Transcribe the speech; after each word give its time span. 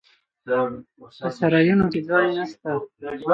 په 1.21 1.27
سرایونو 1.39 1.85
کې 1.91 1.99
ځای 2.09 2.27
نسته. 2.37 2.71